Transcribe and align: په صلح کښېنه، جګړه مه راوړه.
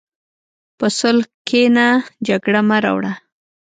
په 0.77 0.87
صلح 0.99 1.25
کښېنه، 1.47 1.87
جګړه 2.27 2.61
مه 2.67 2.77
راوړه. 2.83 3.13